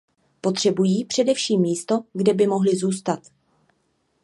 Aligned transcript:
Potřebují 0.41 1.05
především 1.05 1.61
místo, 1.61 2.03
kde 2.13 2.33
by 2.33 2.47
mohli 2.47 2.75
zůstat. 2.77 3.19